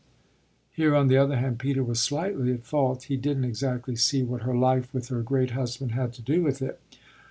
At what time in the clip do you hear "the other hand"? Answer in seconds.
1.09-1.59